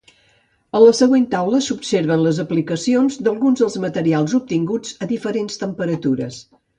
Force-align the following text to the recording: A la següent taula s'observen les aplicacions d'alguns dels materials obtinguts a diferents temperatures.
A 0.77 0.79
la 0.83 0.93
següent 0.99 1.25
taula 1.33 1.59
s'observen 1.65 2.23
les 2.27 2.39
aplicacions 2.45 3.19
d'alguns 3.27 3.61
dels 3.65 3.77
materials 3.87 4.35
obtinguts 4.43 4.97
a 5.07 5.15
diferents 5.17 5.61
temperatures. 5.67 6.41